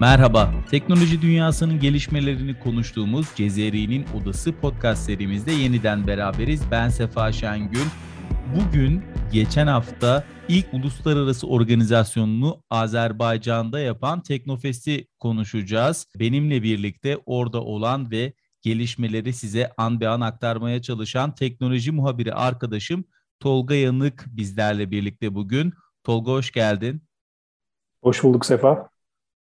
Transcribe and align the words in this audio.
Merhaba, 0.00 0.54
teknoloji 0.70 1.22
dünyasının 1.22 1.80
gelişmelerini 1.80 2.58
konuştuğumuz 2.58 3.26
Cezeri'nin 3.36 4.06
Odası 4.14 4.52
podcast 4.52 5.02
serimizde 5.02 5.52
yeniden 5.52 6.06
beraberiz. 6.06 6.62
Ben 6.70 6.88
Sefa 6.88 7.32
Şengül. 7.32 7.86
Bugün 8.56 9.04
geçen 9.32 9.66
hafta 9.66 10.24
ilk 10.48 10.74
uluslararası 10.74 11.46
organizasyonunu 11.46 12.62
Azerbaycan'da 12.70 13.80
yapan 13.80 14.22
Teknofest'i 14.22 15.08
konuşacağız. 15.18 16.06
Benimle 16.18 16.62
birlikte 16.62 17.18
orada 17.26 17.62
olan 17.62 18.10
ve 18.10 18.32
gelişmeleri 18.62 19.32
size 19.32 19.70
an 19.76 20.00
be 20.00 20.08
an 20.08 20.20
aktarmaya 20.20 20.82
çalışan 20.82 21.34
teknoloji 21.34 21.92
muhabiri 21.92 22.34
arkadaşım 22.34 23.04
Tolga 23.40 23.74
Yanık 23.74 24.24
bizlerle 24.28 24.90
birlikte 24.90 25.34
bugün. 25.34 25.72
Tolga 26.04 26.32
hoş 26.32 26.52
geldin. 26.52 27.02
Hoş 28.02 28.22
bulduk 28.22 28.46
Sefa. 28.46 28.95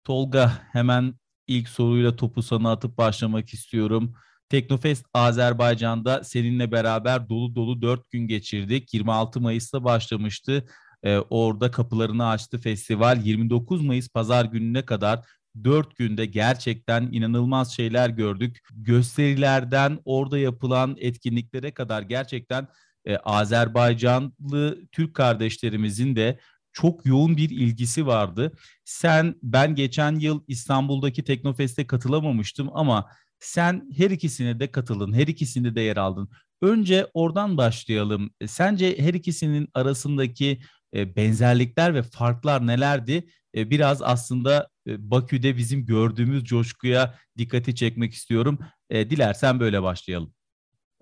Tolga 0.05 0.53
hemen 0.73 1.15
ilk 1.47 1.69
soruyla 1.69 2.17
topu 2.17 2.43
sana 2.43 2.73
atıp 2.73 2.99
başlamak 2.99 3.55
istiyorum. 3.55 4.15
Teknofest 4.49 5.07
Azerbaycan'da 5.15 6.25
seninle 6.25 6.73
beraber 6.73 7.29
dolu 7.29 7.55
dolu 7.55 7.83
4 7.83 8.11
gün 8.11 8.27
geçirdik. 8.29 8.95
26 8.95 9.41
Mayıs'ta 9.41 9.85
başlamıştı. 9.85 10.67
Ee, 11.03 11.19
orada 11.19 11.71
kapılarını 11.71 12.29
açtı 12.29 12.59
festival. 12.59 13.21
29 13.25 13.83
Mayıs 13.83 14.09
pazar 14.09 14.45
gününe 14.45 14.85
kadar 14.85 15.27
4 15.65 15.97
günde 15.97 16.27
gerçekten 16.27 17.09
inanılmaz 17.13 17.77
şeyler 17.77 18.09
gördük. 18.09 18.59
Gösterilerden 18.75 19.99
orada 20.05 20.39
yapılan 20.39 20.97
etkinliklere 20.99 21.71
kadar 21.71 22.03
gerçekten 22.03 22.69
e, 23.05 23.17
Azerbaycanlı 23.17 24.79
Türk 24.93 25.15
kardeşlerimizin 25.15 26.17
de 26.17 26.39
çok 26.81 27.07
yoğun 27.07 27.37
bir 27.37 27.51
ilgisi 27.51 28.07
vardı. 28.07 28.53
Sen 28.85 29.35
ben 29.43 29.75
geçen 29.75 30.19
yıl 30.19 30.45
İstanbul'daki 30.49 31.25
Teknofest'e 31.25 31.87
katılamamıştım 31.87 32.71
ama 32.75 33.11
sen 33.41 33.89
her 33.97 34.11
ikisine 34.11 34.61
de 34.61 34.71
katıldın, 34.71 35.13
her 35.13 35.27
ikisinde 35.27 35.75
de 35.75 35.81
yer 35.81 35.97
aldın. 35.97 36.29
Önce 36.63 37.07
oradan 37.15 37.57
başlayalım. 37.57 38.31
Sence 38.47 38.99
her 38.99 39.15
ikisinin 39.15 39.69
arasındaki 39.75 40.61
e, 40.95 41.17
benzerlikler 41.17 41.95
ve 41.95 42.03
farklar 42.03 42.67
nelerdi? 42.67 43.29
E, 43.55 43.71
biraz 43.71 44.03
aslında 44.03 44.69
e, 44.87 45.11
Bakü'de 45.11 45.57
bizim 45.57 45.87
gördüğümüz 45.87 46.45
coşkuya 46.45 47.19
dikkati 47.39 47.75
çekmek 47.75 48.15
istiyorum. 48.15 48.59
Dilersen 48.93 49.61
böyle 49.61 49.83
başlayalım. 49.83 50.33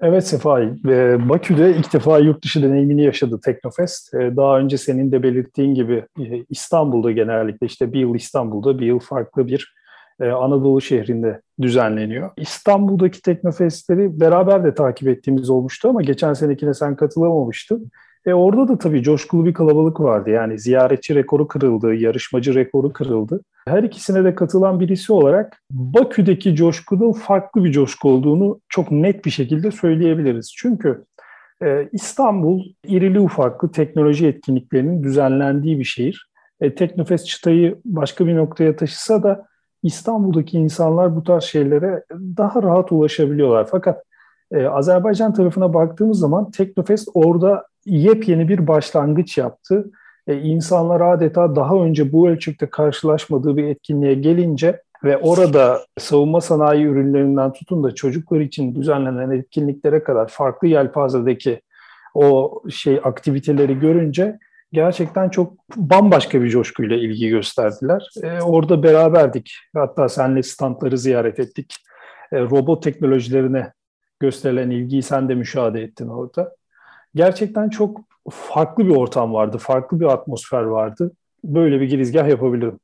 Evet 0.01 0.27
Sefai, 0.27 0.85
Bakü'de 1.29 1.71
ilk 1.71 1.93
defa 1.93 2.19
yurt 2.19 2.45
dışı 2.45 2.63
deneyimini 2.63 3.03
yaşadı 3.03 3.41
Teknofest. 3.45 4.13
Daha 4.13 4.59
önce 4.59 4.79
senin 4.79 5.13
de 5.13 5.23
belirttiğin 5.23 5.75
gibi 5.75 6.05
İstanbul'da 6.51 7.13
genellikle 7.13 7.67
işte 7.67 7.93
bir 7.93 8.01
yıl 8.01 8.15
İstanbul'da, 8.15 8.79
bir 8.79 8.87
yıl 8.87 8.99
farklı 8.99 9.47
bir 9.47 9.75
Anadolu 10.21 10.81
şehrinde 10.81 11.41
düzenleniyor. 11.63 12.31
İstanbul'daki 12.37 13.23
Teknofestleri 13.23 14.21
beraber 14.21 14.65
de 14.65 14.75
takip 14.75 15.09
ettiğimiz 15.09 15.51
olmuştu 15.51 15.89
ama 15.89 16.03
geçen 16.03 16.33
senekine 16.33 16.75
sen 16.75 16.97
katılamamıştın. 16.97 17.91
E 18.27 18.35
orada 18.35 18.69
da 18.69 18.79
tabii 18.79 19.03
coşkulu 19.03 19.47
bir 19.47 19.55
kalabalık 19.55 20.01
vardı. 20.01 20.31
Yani 20.31 20.59
ziyaretçi 20.59 21.15
rekoru 21.15 21.49
kırıldı, 21.49 21.95
yarışmacı 21.95 22.55
rekoru 22.55 22.93
kırıldı. 22.93 23.41
Her 23.69 23.83
ikisine 23.83 24.25
de 24.25 24.35
katılan 24.35 24.81
birisi 24.81 25.13
olarak 25.13 25.63
Bakü'deki 25.71 26.55
coşkunun 26.55 27.13
farklı 27.13 27.65
bir 27.65 27.73
coşku 27.73 28.09
olduğunu 28.09 28.61
çok 28.69 28.91
net 28.91 29.25
bir 29.25 29.31
şekilde 29.31 29.71
söyleyebiliriz. 29.71 30.53
Çünkü 30.57 31.05
e, 31.63 31.89
İstanbul 31.93 32.65
irili 32.85 33.21
ufaklı 33.21 33.73
teknoloji 33.73 34.27
etkinliklerinin 34.27 35.03
düzenlendiği 35.03 35.79
bir 35.79 35.85
şehir. 35.85 36.31
E, 36.61 36.75
Teknofest 36.75 37.27
çıtayı 37.27 37.79
başka 37.85 38.27
bir 38.27 38.37
noktaya 38.37 38.77
taşısa 38.77 39.23
da 39.23 39.47
İstanbul'daki 39.83 40.59
insanlar 40.59 41.17
bu 41.17 41.25
tarz 41.25 41.45
şeylere 41.45 42.05
daha 42.13 42.63
rahat 42.63 42.93
ulaşabiliyorlar. 42.93 43.69
Fakat 43.71 44.03
e, 44.53 44.67
Azerbaycan 44.67 45.35
tarafına 45.35 45.75
baktığımız 45.75 46.19
zaman 46.19 46.51
Teknofest 46.51 47.09
orada 47.15 47.67
yepyeni 47.87 48.49
bir 48.49 48.67
başlangıç 48.67 49.39
yaptı. 49.39 49.91
E, 50.27 50.39
insanlar 50.41 51.01
adeta 51.01 51.57
daha 51.57 51.75
önce 51.75 52.13
bu 52.13 52.29
ölçekte 52.29 52.67
karşılaşmadığı 52.67 53.57
bir 53.57 53.65
etkinliğe 53.65 54.15
gelince 54.15 54.83
ve 55.05 55.17
orada 55.17 55.81
savunma 55.99 56.41
sanayi 56.41 56.85
ürünlerinden 56.85 57.53
tutun 57.53 57.85
da 57.85 57.95
çocuklar 57.95 58.41
için 58.41 58.75
düzenlenen 58.75 59.31
etkinliklere 59.31 60.03
kadar 60.03 60.29
farklı 60.29 60.69
yelpazedeki 60.69 61.61
o 62.15 62.63
şey 62.71 63.01
aktiviteleri 63.05 63.79
görünce 63.79 64.39
gerçekten 64.73 65.29
çok 65.29 65.53
bambaşka 65.77 66.43
bir 66.43 66.49
coşkuyla 66.49 66.97
ilgi 66.97 67.29
gösterdiler. 67.29 68.09
E, 68.23 68.41
orada 68.41 68.83
beraberdik. 68.83 69.55
Hatta 69.75 70.09
senle 70.09 70.43
standları 70.43 70.99
ziyaret 70.99 71.41
ettik. 71.41 71.75
E, 72.33 72.41
robot 72.41 72.83
teknolojilerine 72.83 73.73
gösterilen 74.21 74.71
ilgiyi 74.71 75.03
sen 75.03 75.29
de 75.29 75.35
müşahede 75.35 75.83
ettin 75.83 76.09
orada 76.09 76.57
gerçekten 77.15 77.69
çok 77.69 78.01
farklı 78.31 78.87
bir 78.87 78.91
ortam 78.91 79.33
vardı, 79.33 79.59
farklı 79.59 80.01
bir 80.01 80.05
atmosfer 80.05 80.63
vardı. 80.63 81.13
Böyle 81.45 81.81
bir 81.81 81.89
girizgah 81.89 82.29
yapabilirim. 82.29 82.79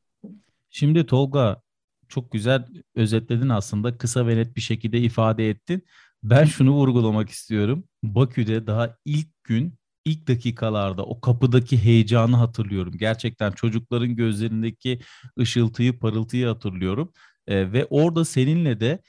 Şimdi 0.71 1.07
Tolga 1.07 1.61
çok 2.09 2.33
güzel 2.33 2.67
özetledin 2.95 3.49
aslında. 3.49 3.99
Kısa 3.99 4.27
ve 4.27 4.37
net 4.37 4.57
bir 4.57 4.61
şekilde 4.61 4.99
ifade 4.99 5.51
ettin. 5.51 5.83
Ben 6.23 6.45
şunu 6.45 6.71
vurgulamak 6.71 7.31
istiyorum. 7.31 7.85
Bakü'de 8.03 8.67
daha 8.67 8.97
ilk 9.05 9.45
gün, 9.45 9.75
ilk 10.05 10.29
dakikalarda 10.29 11.05
o 11.05 11.21
kapıdaki 11.21 11.85
heyecanı 11.85 12.37
hatırlıyorum. 12.37 12.93
Gerçekten 12.99 13.53
çocukların 13.53 14.17
gözlerindeki 14.17 15.01
ışıltıyı, 15.39 15.99
parıltıyı 15.99 16.47
hatırlıyorum. 16.47 17.13
Ee, 17.47 17.73
ve 17.73 17.87
orada 17.91 18.25
seninle 18.25 18.81
de 18.81 19.03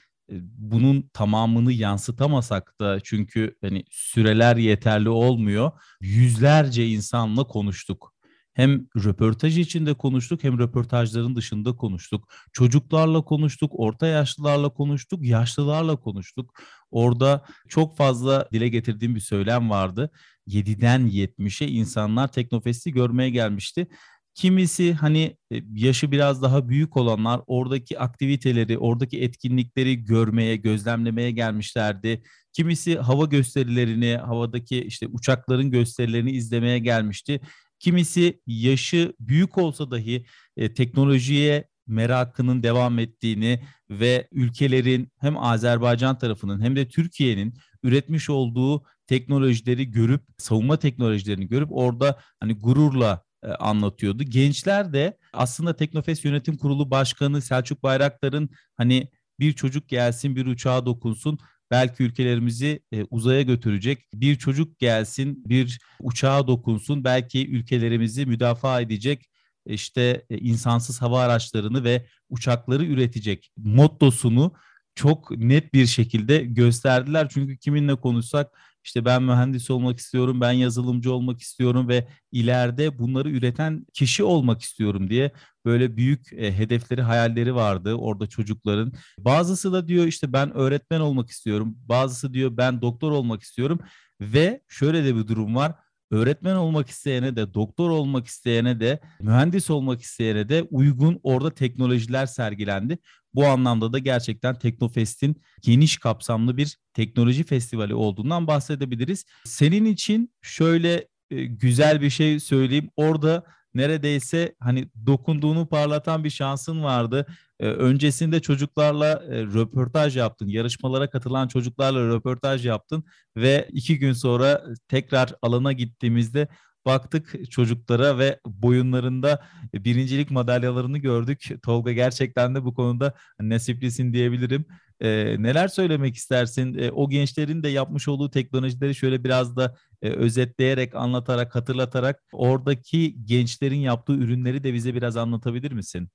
bunun 0.58 1.10
tamamını 1.12 1.72
yansıtamasak 1.72 2.80
da 2.80 3.00
çünkü 3.00 3.56
hani 3.60 3.84
süreler 3.90 4.56
yeterli 4.56 5.08
olmuyor. 5.08 5.70
Yüzlerce 6.00 6.86
insanla 6.86 7.44
konuştuk. 7.44 8.14
Hem 8.54 8.86
röportaj 8.96 9.58
içinde 9.58 9.94
konuştuk 9.94 10.44
hem 10.44 10.58
röportajların 10.58 11.36
dışında 11.36 11.76
konuştuk. 11.76 12.28
Çocuklarla 12.52 13.22
konuştuk, 13.22 13.72
orta 13.74 14.06
yaşlılarla 14.06 14.68
konuştuk, 14.68 15.24
yaşlılarla 15.24 15.96
konuştuk. 15.96 16.54
Orada 16.90 17.44
çok 17.68 17.96
fazla 17.96 18.48
dile 18.52 18.68
getirdiğim 18.68 19.14
bir 19.14 19.20
söylem 19.20 19.70
vardı. 19.70 20.10
7'den 20.46 21.08
70'e 21.08 21.68
insanlar 21.68 22.32
Teknofest'i 22.32 22.92
görmeye 22.92 23.30
gelmişti. 23.30 23.88
Kimisi 24.34 24.92
hani 24.94 25.36
e, 25.52 25.62
yaşı 25.74 26.12
biraz 26.12 26.42
daha 26.42 26.68
büyük 26.68 26.96
olanlar 26.96 27.40
oradaki 27.46 27.98
aktiviteleri, 27.98 28.78
oradaki 28.78 29.20
etkinlikleri 29.20 30.04
görmeye, 30.04 30.56
gözlemlemeye 30.56 31.30
gelmişlerdi. 31.30 32.22
Kimisi 32.52 32.98
hava 32.98 33.24
gösterilerini, 33.24 34.16
havadaki 34.16 34.84
işte 34.84 35.06
uçakların 35.06 35.70
gösterilerini 35.70 36.30
izlemeye 36.30 36.78
gelmişti. 36.78 37.40
Kimisi 37.78 38.40
yaşı 38.46 39.14
büyük 39.20 39.58
olsa 39.58 39.90
dahi 39.90 40.26
e, 40.56 40.74
teknolojiye 40.74 41.68
merakının 41.86 42.62
devam 42.62 42.98
ettiğini 42.98 43.60
ve 43.90 44.28
ülkelerin 44.32 45.12
hem 45.18 45.38
Azerbaycan 45.38 46.18
tarafının 46.18 46.60
hem 46.60 46.76
de 46.76 46.88
Türkiye'nin 46.88 47.54
üretmiş 47.82 48.30
olduğu 48.30 48.84
teknolojileri 49.06 49.90
görüp 49.90 50.22
savunma 50.38 50.76
teknolojilerini 50.78 51.48
görüp 51.48 51.68
orada 51.72 52.18
hani 52.40 52.54
gururla 52.54 53.22
anlatıyordu. 53.48 54.22
Gençler 54.22 54.92
de 54.92 55.16
aslında 55.32 55.76
Teknofest 55.76 56.24
Yönetim 56.24 56.56
Kurulu 56.56 56.90
Başkanı 56.90 57.42
Selçuk 57.42 57.82
Bayraktar'ın 57.82 58.50
hani 58.76 59.08
bir 59.40 59.52
çocuk 59.52 59.88
gelsin 59.88 60.36
bir 60.36 60.46
uçağa 60.46 60.86
dokunsun 60.86 61.38
belki 61.70 62.02
ülkelerimizi 62.02 62.82
e, 62.92 63.04
uzaya 63.04 63.42
götürecek. 63.42 64.06
Bir 64.14 64.36
çocuk 64.36 64.78
gelsin 64.78 65.42
bir 65.46 65.78
uçağa 66.00 66.46
dokunsun 66.46 67.04
belki 67.04 67.48
ülkelerimizi 67.50 68.26
müdafaa 68.26 68.80
edecek 68.80 69.30
işte 69.66 70.26
e, 70.30 70.38
insansız 70.38 71.02
hava 71.02 71.20
araçlarını 71.20 71.84
ve 71.84 72.06
uçakları 72.28 72.84
üretecek 72.84 73.50
mottosunu 73.56 74.54
çok 74.94 75.30
net 75.30 75.74
bir 75.74 75.86
şekilde 75.86 76.38
gösterdiler. 76.38 77.28
Çünkü 77.28 77.58
kiminle 77.58 77.94
konuşsak 77.94 78.50
işte 78.84 79.04
ben 79.04 79.22
mühendis 79.22 79.70
olmak 79.70 79.98
istiyorum, 79.98 80.40
ben 80.40 80.52
yazılımcı 80.52 81.12
olmak 81.12 81.40
istiyorum 81.40 81.88
ve 81.88 82.08
ileride 82.32 82.98
bunları 82.98 83.30
üreten 83.30 83.86
kişi 83.92 84.24
olmak 84.24 84.62
istiyorum 84.62 85.10
diye 85.10 85.32
böyle 85.64 85.96
büyük 85.96 86.32
e, 86.32 86.58
hedefleri, 86.58 87.02
hayalleri 87.02 87.54
vardı 87.54 87.94
orada 87.94 88.26
çocukların. 88.26 88.92
Bazısı 89.18 89.72
da 89.72 89.88
diyor 89.88 90.06
işte 90.06 90.32
ben 90.32 90.54
öğretmen 90.56 91.00
olmak 91.00 91.30
istiyorum. 91.30 91.76
Bazısı 91.88 92.34
diyor 92.34 92.56
ben 92.56 92.82
doktor 92.82 93.10
olmak 93.10 93.42
istiyorum 93.42 93.80
ve 94.20 94.60
şöyle 94.68 95.04
de 95.04 95.16
bir 95.16 95.28
durum 95.28 95.56
var. 95.56 95.74
Öğretmen 96.10 96.54
olmak 96.54 96.88
isteyene 96.88 97.36
de, 97.36 97.54
doktor 97.54 97.90
olmak 97.90 98.26
isteyene 98.26 98.80
de, 98.80 99.00
mühendis 99.20 99.70
olmak 99.70 100.02
isteyene 100.02 100.48
de 100.48 100.62
uygun 100.70 101.20
orada 101.22 101.50
teknolojiler 101.50 102.26
sergilendi. 102.26 102.98
Bu 103.34 103.46
anlamda 103.46 103.92
da 103.92 103.98
gerçekten 103.98 104.58
Teknofest'in 104.58 105.42
geniş 105.62 105.96
kapsamlı 105.96 106.56
bir 106.56 106.78
teknoloji 106.94 107.44
festivali 107.44 107.94
olduğundan 107.94 108.46
bahsedebiliriz. 108.46 109.24
Senin 109.44 109.84
için 109.84 110.32
şöyle 110.42 111.08
e, 111.30 111.44
güzel 111.44 112.00
bir 112.00 112.10
şey 112.10 112.40
söyleyeyim. 112.40 112.90
Orada 112.96 113.44
neredeyse 113.74 114.54
hani 114.60 114.88
dokunduğunu 115.06 115.66
parlatan 115.68 116.24
bir 116.24 116.30
şansın 116.30 116.82
vardı. 116.82 117.26
E, 117.60 117.66
öncesinde 117.66 118.40
çocuklarla 118.40 119.22
e, 119.30 119.42
röportaj 119.42 120.16
yaptın, 120.16 120.48
yarışmalara 120.48 121.10
katılan 121.10 121.48
çocuklarla 121.48 122.08
röportaj 122.08 122.66
yaptın 122.66 123.04
ve 123.36 123.68
iki 123.72 123.98
gün 123.98 124.12
sonra 124.12 124.64
tekrar 124.88 125.34
alana 125.42 125.72
gittiğimizde 125.72 126.48
baktık 126.86 127.50
çocuklara 127.50 128.18
ve 128.18 128.40
boyunlarında 128.46 129.44
birincilik 129.74 130.30
madalyalarını 130.30 130.98
gördük. 130.98 131.48
Tolga 131.62 131.92
gerçekten 131.92 132.54
de 132.54 132.64
bu 132.64 132.74
konuda 132.74 133.14
nasiplisin 133.40 134.12
diyebilirim. 134.12 134.64
E, 135.00 135.36
neler 135.38 135.68
söylemek 135.68 136.16
istersin? 136.16 136.78
E, 136.78 136.90
o 136.90 137.08
gençlerin 137.10 137.62
de 137.62 137.68
yapmış 137.68 138.08
olduğu 138.08 138.30
teknolojileri 138.30 138.94
şöyle 138.94 139.24
biraz 139.24 139.56
da 139.56 139.76
e, 140.02 140.08
özetleyerek, 140.10 140.94
anlatarak, 140.94 141.54
hatırlatarak 141.54 142.22
oradaki 142.32 143.24
gençlerin 143.24 143.80
yaptığı 143.80 144.12
ürünleri 144.12 144.64
de 144.64 144.74
bize 144.74 144.94
biraz 144.94 145.16
anlatabilir 145.16 145.72
misin? 145.72 146.08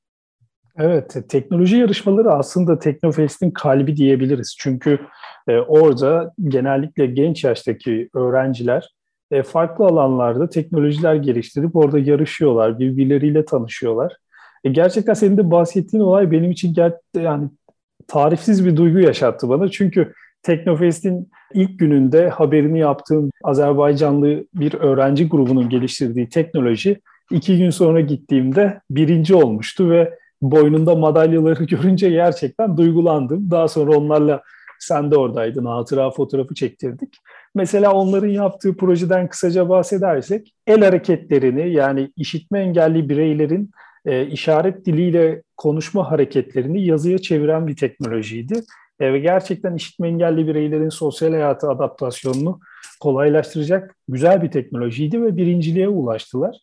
Evet, 0.79 1.15
teknoloji 1.29 1.77
yarışmaları 1.77 2.31
aslında 2.31 2.79
Teknofest'in 2.79 3.51
kalbi 3.51 3.95
diyebiliriz. 3.95 4.55
Çünkü 4.59 4.99
e, 5.47 5.57
orada 5.57 6.33
genellikle 6.47 7.05
genç 7.05 7.43
yaştaki 7.43 8.09
öğrenciler 8.15 8.89
e, 9.31 9.43
farklı 9.43 9.85
alanlarda 9.85 10.49
teknolojiler 10.49 11.15
geliştirip 11.15 11.75
orada 11.75 11.99
yarışıyorlar, 11.99 12.79
birbirleriyle 12.79 13.45
tanışıyorlar. 13.45 14.13
E, 14.63 14.69
gerçekten 14.69 15.13
senin 15.13 15.37
de 15.37 15.51
bahsettiğin 15.51 16.03
olay 16.03 16.31
benim 16.31 16.51
için 16.51 16.73
ger- 16.73 16.99
yani 17.15 17.49
tarifsiz 18.07 18.65
bir 18.65 18.77
duygu 18.77 18.99
yaşattı 18.99 19.49
bana. 19.49 19.69
Çünkü 19.69 20.13
Teknofest'in 20.43 21.31
ilk 21.53 21.79
gününde 21.79 22.29
haberini 22.29 22.79
yaptığım 22.79 23.29
Azerbaycanlı 23.43 24.45
bir 24.53 24.73
öğrenci 24.73 25.29
grubunun 25.29 25.69
geliştirdiği 25.69 26.29
teknoloji 26.29 27.01
iki 27.31 27.57
gün 27.57 27.69
sonra 27.69 28.01
gittiğimde 28.01 28.81
birinci 28.91 29.35
olmuştu 29.35 29.89
ve 29.89 30.19
boynunda 30.41 30.95
madalyaları 30.95 31.63
görünce 31.65 32.09
gerçekten 32.09 32.77
duygulandım. 32.77 33.51
Daha 33.51 33.67
sonra 33.67 33.97
onlarla 33.97 34.43
sen 34.79 35.11
de 35.11 35.17
oradaydın 35.17 35.65
hatıra 35.65 36.11
fotoğrafı 36.11 36.55
çektirdik. 36.55 37.17
Mesela 37.55 37.93
onların 37.93 38.27
yaptığı 38.27 38.77
projeden 38.77 39.27
kısaca 39.29 39.69
bahsedersek 39.69 40.53
el 40.67 40.83
hareketlerini 40.83 41.73
yani 41.73 42.11
işitme 42.15 42.59
engelli 42.59 43.09
bireylerin 43.09 43.71
e, 44.05 44.25
işaret 44.27 44.85
diliyle 44.85 45.41
konuşma 45.57 46.11
hareketlerini 46.11 46.85
yazıya 46.85 47.17
çeviren 47.17 47.67
bir 47.67 47.75
teknolojiydi. 47.75 48.61
E, 48.99 49.13
ve 49.13 49.19
gerçekten 49.19 49.75
işitme 49.75 50.07
engelli 50.07 50.47
bireylerin 50.47 50.89
sosyal 50.89 51.31
hayatı 51.31 51.69
adaptasyonunu 51.69 52.59
kolaylaştıracak 52.99 53.95
güzel 54.07 54.41
bir 54.41 54.51
teknolojiydi 54.51 55.21
ve 55.21 55.37
birinciliğe 55.37 55.87
ulaştılar. 55.87 56.55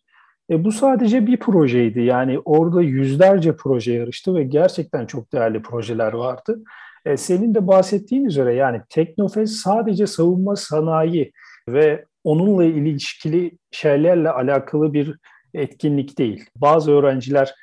E, 0.51 0.65
bu 0.65 0.73
sadece 0.73 1.27
bir 1.27 1.37
projeydi. 1.37 2.01
Yani 2.01 2.39
orada 2.45 2.83
yüzlerce 2.83 3.57
proje 3.57 3.93
yarıştı 3.93 4.35
ve 4.35 4.43
gerçekten 4.43 5.07
çok 5.07 5.33
değerli 5.33 5.63
projeler 5.63 6.13
vardı. 6.13 6.63
E, 7.05 7.17
senin 7.17 7.55
de 7.55 7.67
bahsettiğin 7.67 8.25
üzere 8.25 8.55
yani 8.55 8.81
Teknofest 8.89 9.53
sadece 9.53 10.07
savunma 10.07 10.57
sanayi 10.57 11.33
ve 11.69 12.05
onunla 12.25 12.65
ilişkili 12.65 13.51
şeylerle 13.71 14.31
alakalı 14.31 14.93
bir 14.93 15.19
etkinlik 15.55 16.19
değil. 16.19 16.45
Bazı 16.57 16.93
öğrenciler 16.93 17.55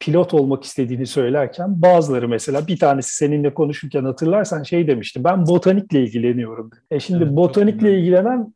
pilot 0.00 0.34
olmak 0.34 0.64
istediğini 0.64 1.06
söylerken 1.06 1.82
bazıları 1.82 2.28
mesela 2.28 2.66
bir 2.66 2.78
tanesi 2.78 3.16
seninle 3.16 3.54
konuşurken 3.54 4.04
hatırlarsan 4.04 4.62
şey 4.62 4.86
demişti 4.86 5.24
ben 5.24 5.46
botanikle 5.46 6.02
ilgileniyorum. 6.02 6.70
E 6.90 7.00
şimdi 7.00 7.24
evet, 7.24 7.36
botanikle 7.36 7.98
ilgilenen 7.98 8.54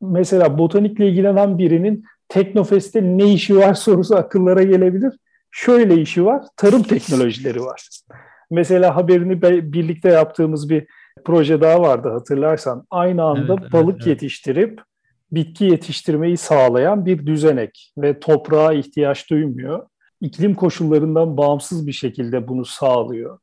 mesela 0.00 0.58
botanikle 0.58 1.08
ilgilenen 1.08 1.58
birinin 1.58 2.04
Teknofest'te 2.28 3.02
ne 3.02 3.32
işi 3.32 3.56
var 3.56 3.74
sorusu 3.84 4.16
akıllara 4.16 4.62
gelebilir. 4.62 5.12
Şöyle 5.50 5.94
işi 5.94 6.24
var, 6.24 6.42
tarım 6.56 6.82
teknolojileri 6.82 7.60
var. 7.60 7.88
Mesela 8.50 8.96
haberini 8.96 9.42
birlikte 9.72 10.08
yaptığımız 10.08 10.70
bir 10.70 10.86
proje 11.24 11.60
daha 11.60 11.80
vardı 11.82 12.08
hatırlarsan. 12.08 12.86
Aynı 12.90 13.22
anda 13.22 13.56
evet, 13.60 13.72
balık 13.72 13.96
evet, 13.96 14.06
yetiştirip 14.06 14.80
bitki 15.32 15.64
yetiştirmeyi 15.64 16.36
sağlayan 16.36 17.06
bir 17.06 17.26
düzenek 17.26 17.92
ve 17.98 18.20
toprağa 18.20 18.72
ihtiyaç 18.72 19.30
duymuyor. 19.30 19.86
İklim 20.20 20.54
koşullarından 20.54 21.36
bağımsız 21.36 21.86
bir 21.86 21.92
şekilde 21.92 22.48
bunu 22.48 22.64
sağlıyor. 22.64 23.38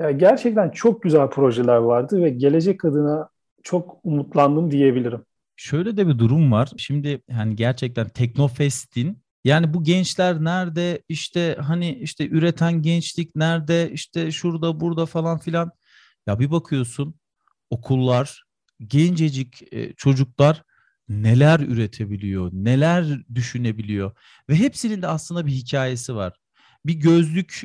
Yani 0.00 0.18
gerçekten 0.18 0.70
çok 0.70 1.02
güzel 1.02 1.30
projeler 1.30 1.76
vardı 1.76 2.22
ve 2.22 2.30
gelecek 2.30 2.84
adına 2.84 3.28
çok 3.62 3.98
umutlandım 4.04 4.70
diyebilirim. 4.70 5.20
Şöyle 5.60 5.96
de 5.96 6.08
bir 6.08 6.18
durum 6.18 6.52
var. 6.52 6.70
Şimdi 6.76 7.22
hani 7.32 7.56
gerçekten 7.56 8.08
Teknofest'in 8.08 9.22
yani 9.44 9.74
bu 9.74 9.84
gençler 9.84 10.44
nerede 10.44 11.02
işte 11.08 11.56
hani 11.60 11.94
işte 11.94 12.28
üreten 12.28 12.82
gençlik 12.82 13.36
nerede 13.36 13.90
işte 13.92 14.30
şurada 14.32 14.80
burada 14.80 15.06
falan 15.06 15.38
filan. 15.38 15.70
Ya 16.26 16.38
bir 16.38 16.50
bakıyorsun 16.50 17.14
okullar 17.70 18.44
gencecik 18.86 19.72
e, 19.72 19.92
çocuklar 19.92 20.62
neler 21.08 21.60
üretebiliyor, 21.60 22.50
neler 22.52 23.06
düşünebiliyor 23.34 24.16
ve 24.48 24.54
hepsinin 24.54 25.02
de 25.02 25.06
aslında 25.06 25.46
bir 25.46 25.52
hikayesi 25.52 26.14
var. 26.14 26.32
Bir 26.86 26.94
gözlük 26.94 27.62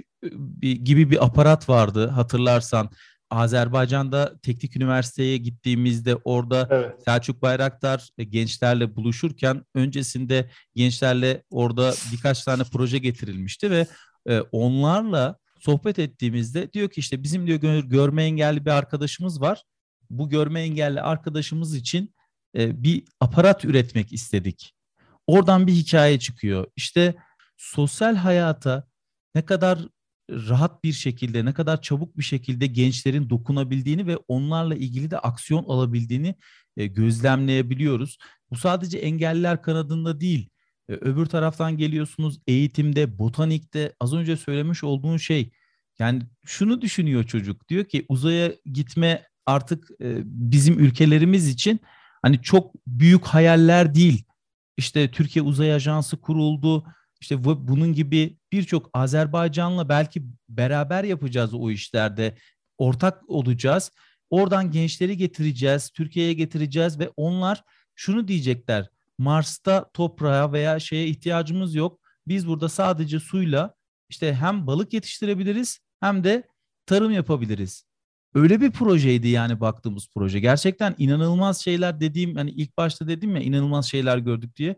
e, 0.61 0.71
gibi 0.71 1.11
bir 1.11 1.25
aparat 1.25 1.69
vardı 1.69 2.07
hatırlarsan. 2.07 2.89
Azerbaycan'da 3.29 4.39
teknik 4.41 4.75
üniversiteye 4.75 5.37
gittiğimizde 5.37 6.15
orada 6.15 6.67
evet. 6.71 7.03
Selçuk 7.05 7.41
Bayraktar 7.41 8.09
e, 8.17 8.23
gençlerle 8.23 8.95
buluşurken 8.95 9.63
öncesinde 9.75 10.49
gençlerle 10.75 11.43
orada 11.49 11.93
birkaç 12.11 12.43
tane 12.43 12.63
proje 12.63 12.97
getirilmişti 12.97 13.71
ve 13.71 13.87
e, 14.29 14.39
onlarla 14.39 15.37
sohbet 15.59 15.99
ettiğimizde 15.99 16.73
diyor 16.73 16.89
ki 16.89 16.99
işte 16.99 17.23
bizim 17.23 17.47
diyor 17.47 17.59
görme 17.83 18.23
engelli 18.23 18.65
bir 18.65 18.71
arkadaşımız 18.71 19.41
var. 19.41 19.63
Bu 20.09 20.29
görme 20.29 20.61
engelli 20.61 21.01
arkadaşımız 21.01 21.75
için 21.75 22.15
e, 22.57 22.83
bir 22.83 23.03
aparat 23.19 23.65
üretmek 23.65 24.13
istedik. 24.13 24.73
Oradan 25.27 25.67
bir 25.67 25.73
hikaye 25.73 26.19
çıkıyor. 26.19 26.67
İşte 26.75 27.15
sosyal 27.57 28.15
hayata 28.15 28.87
ne 29.35 29.45
kadar 29.45 29.79
rahat 30.29 30.83
bir 30.83 30.93
şekilde, 30.93 31.45
ne 31.45 31.53
kadar 31.53 31.81
çabuk 31.81 32.17
bir 32.17 32.23
şekilde 32.23 32.67
gençlerin 32.67 33.29
dokunabildiğini 33.29 34.07
ve 34.07 34.17
onlarla 34.27 34.75
ilgili 34.75 35.11
de 35.11 35.19
aksiyon 35.19 35.63
alabildiğini 35.63 36.35
e, 36.77 36.87
gözlemleyebiliyoruz. 36.87 38.17
Bu 38.51 38.55
sadece 38.55 38.97
engelliler 38.97 39.61
kanadında 39.61 40.21
değil. 40.21 40.49
E, 40.89 40.93
öbür 40.93 41.25
taraftan 41.25 41.77
geliyorsunuz 41.77 42.39
eğitimde, 42.47 43.19
botanikte 43.19 43.93
az 43.99 44.13
önce 44.13 44.37
söylemiş 44.37 44.83
olduğun 44.83 45.17
şey. 45.17 45.51
Yani 45.99 46.21
şunu 46.45 46.81
düşünüyor 46.81 47.23
çocuk. 47.23 47.69
Diyor 47.69 47.85
ki 47.85 48.05
uzaya 48.09 48.51
gitme 48.73 49.23
artık 49.45 49.91
e, 50.01 50.21
bizim 50.25 50.79
ülkelerimiz 50.79 51.47
için 51.47 51.79
hani 52.21 52.41
çok 52.41 52.75
büyük 52.87 53.25
hayaller 53.25 53.95
değil. 53.95 54.23
İşte 54.77 55.11
Türkiye 55.11 55.43
Uzay 55.43 55.73
Ajansı 55.73 56.21
kuruldu. 56.21 56.85
İşte 57.25 57.43
bunun 57.43 57.93
gibi 57.93 58.37
birçok 58.51 58.89
Azerbaycan'la 58.93 59.89
belki 59.89 60.23
beraber 60.49 61.03
yapacağız 61.03 61.53
o 61.53 61.71
işlerde. 61.71 62.35
Ortak 62.77 63.29
olacağız. 63.29 63.91
Oradan 64.29 64.71
gençleri 64.71 65.17
getireceğiz, 65.17 65.89
Türkiye'ye 65.89 66.33
getireceğiz 66.33 66.99
ve 66.99 67.09
onlar 67.15 67.63
şunu 67.95 68.27
diyecekler. 68.27 68.89
Mars'ta 69.17 69.89
toprağa 69.93 70.51
veya 70.51 70.79
şeye 70.79 71.07
ihtiyacımız 71.07 71.75
yok. 71.75 71.99
Biz 72.27 72.47
burada 72.47 72.69
sadece 72.69 73.19
suyla 73.19 73.73
işte 74.09 74.33
hem 74.33 74.67
balık 74.67 74.93
yetiştirebiliriz 74.93 75.79
hem 75.99 76.23
de 76.23 76.43
tarım 76.85 77.11
yapabiliriz. 77.11 77.85
Öyle 78.33 78.61
bir 78.61 78.71
projeydi 78.71 79.27
yani 79.27 79.59
baktığımız 79.59 80.07
proje. 80.15 80.39
Gerçekten 80.39 80.95
inanılmaz 80.97 81.61
şeyler 81.61 81.99
dediğim 81.99 82.35
hani 82.35 82.51
ilk 82.51 82.77
başta 82.77 83.07
dedim 83.07 83.35
ya 83.35 83.41
inanılmaz 83.41 83.85
şeyler 83.85 84.17
gördük 84.17 84.55
diye. 84.55 84.75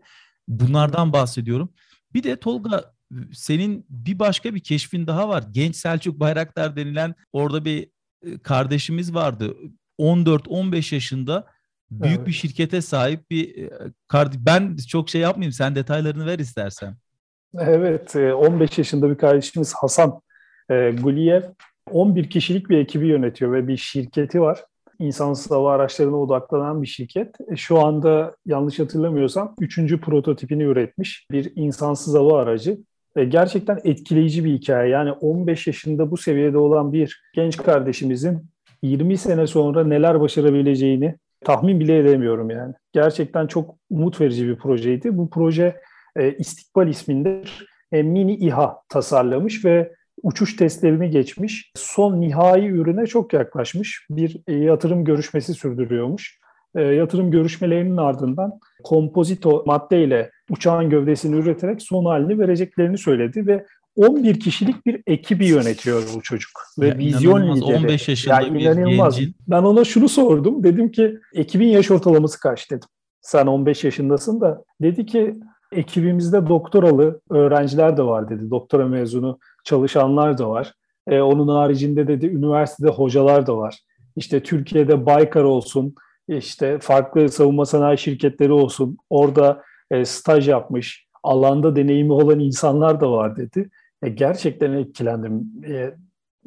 Bunlardan 0.48 1.12
bahsediyorum. 1.12 1.72
Bir 2.14 2.22
de 2.22 2.36
Tolga 2.36 2.94
senin 3.32 3.86
bir 3.88 4.18
başka 4.18 4.54
bir 4.54 4.60
keşfin 4.60 5.06
daha 5.06 5.28
var. 5.28 5.44
Genç 5.50 5.76
Selçuk 5.76 6.20
Bayraktar 6.20 6.76
denilen 6.76 7.14
orada 7.32 7.64
bir 7.64 7.90
e, 8.22 8.38
kardeşimiz 8.38 9.14
vardı. 9.14 9.56
14-15 9.98 10.94
yaşında 10.94 11.46
büyük 11.90 12.16
evet. 12.16 12.26
bir 12.26 12.32
şirkete 12.32 12.80
sahip 12.80 13.30
bir 13.30 13.62
e, 13.62 13.70
ben 14.38 14.76
çok 14.88 15.10
şey 15.10 15.20
yapmayayım 15.20 15.52
sen 15.52 15.74
detaylarını 15.74 16.26
ver 16.26 16.38
istersen. 16.38 16.96
Evet 17.58 18.16
15 18.16 18.70
e, 18.70 18.80
yaşında 18.80 19.10
bir 19.10 19.18
kardeşimiz 19.18 19.74
Hasan 19.74 20.20
Guliyev 20.68 21.42
11 21.90 22.30
kişilik 22.30 22.70
bir 22.70 22.78
ekibi 22.78 23.06
yönetiyor 23.06 23.52
ve 23.52 23.68
bir 23.68 23.76
şirketi 23.76 24.40
var. 24.40 24.64
İnsansız 24.98 25.50
hava 25.50 25.72
araçlarına 25.72 26.16
odaklanan 26.16 26.82
bir 26.82 26.86
şirket. 26.86 27.34
E, 27.52 27.56
şu 27.56 27.80
anda 27.80 28.36
yanlış 28.46 28.78
hatırlamıyorsam 28.78 29.54
3. 29.60 30.00
prototipini 30.00 30.62
üretmiş 30.62 31.26
bir 31.30 31.52
insansız 31.56 32.14
hava 32.14 32.40
aracı. 32.40 32.78
Ve 33.16 33.24
gerçekten 33.24 33.80
etkileyici 33.84 34.44
bir 34.44 34.52
hikaye. 34.52 34.90
Yani 34.90 35.12
15 35.12 35.66
yaşında 35.66 36.10
bu 36.10 36.16
seviyede 36.16 36.58
olan 36.58 36.92
bir 36.92 37.22
genç 37.34 37.56
kardeşimizin 37.56 38.46
20 38.82 39.16
sene 39.16 39.46
sonra 39.46 39.84
neler 39.84 40.20
başarabileceğini 40.20 41.14
tahmin 41.44 41.80
bile 41.80 41.98
edemiyorum 41.98 42.50
yani. 42.50 42.74
Gerçekten 42.92 43.46
çok 43.46 43.74
umut 43.90 44.20
verici 44.20 44.48
bir 44.48 44.56
projeydi. 44.56 45.18
Bu 45.18 45.30
proje 45.30 45.80
e, 46.16 46.32
İstikbal 46.32 46.88
isminde 46.88 47.42
e, 47.92 48.02
mini 48.02 48.34
İHA 48.34 48.76
tasarlamış 48.88 49.64
ve 49.64 49.92
uçuş 50.22 50.56
testlerini 50.56 51.10
geçmiş. 51.10 51.72
Son 51.76 52.20
nihai 52.20 52.66
ürüne 52.66 53.06
çok 53.06 53.32
yaklaşmış. 53.32 54.06
Bir 54.10 54.36
e, 54.46 54.54
yatırım 54.54 55.04
görüşmesi 55.04 55.54
sürdürüyormuş. 55.54 56.38
E, 56.74 56.82
yatırım 56.82 57.30
görüşmelerinin 57.30 57.96
ardından 57.96 58.60
kompozito 58.84 59.64
maddeyle 59.66 60.30
uçağın 60.50 60.90
gövdesini 60.90 61.36
üreterek 61.36 61.82
son 61.82 62.04
halini 62.04 62.38
vereceklerini 62.38 62.98
söyledi 62.98 63.46
ve 63.46 63.64
11 63.96 64.40
kişilik 64.40 64.86
bir 64.86 65.02
ekibi 65.06 65.46
yönetiyor 65.46 66.02
bu 66.16 66.22
çocuk. 66.22 66.50
Ve 66.78 66.88
ya 66.88 66.98
vizyon 66.98 67.56
lideri. 67.56 67.76
15 67.76 68.08
yaşında 68.08 68.34
yani 68.34 68.54
bir 68.54 68.60
inanılmaz. 68.60 69.18
gencin. 69.18 69.34
Ben 69.48 69.62
ona 69.62 69.84
şunu 69.84 70.08
sordum. 70.08 70.64
Dedim 70.64 70.90
ki 70.90 71.18
ekibin 71.34 71.68
yaş 71.68 71.90
ortalaması 71.90 72.40
kaç 72.40 72.70
dedim. 72.70 72.88
Sen 73.20 73.46
15 73.46 73.84
yaşındasın 73.84 74.40
da. 74.40 74.64
Dedi 74.82 75.06
ki 75.06 75.34
ekibimizde 75.72 76.48
doktoralı 76.48 77.20
öğrenciler 77.30 77.96
de 77.96 78.02
var 78.02 78.30
dedi. 78.30 78.50
Doktora 78.50 78.88
mezunu 78.88 79.38
çalışanlar 79.68 80.38
da 80.38 80.50
var. 80.50 80.74
E, 81.06 81.20
onun 81.20 81.48
haricinde 81.48 82.08
dedi 82.08 82.26
üniversitede 82.26 82.88
hocalar 82.88 83.46
da 83.46 83.56
var. 83.56 83.78
İşte 84.16 84.42
Türkiye'de 84.42 85.06
Baykar 85.06 85.44
olsun, 85.44 85.94
işte 86.28 86.78
farklı 86.78 87.28
savunma 87.28 87.66
sanayi 87.66 87.98
şirketleri 87.98 88.52
olsun, 88.52 88.98
orada 89.10 89.62
e, 89.90 90.04
staj 90.04 90.48
yapmış, 90.48 91.06
alanda 91.22 91.76
deneyimi 91.76 92.12
olan 92.12 92.40
insanlar 92.40 93.00
da 93.00 93.12
var 93.12 93.36
dedi. 93.36 93.70
E, 94.02 94.08
gerçekten 94.08 94.72
etkilendim. 94.72 95.46
E, 95.68 95.94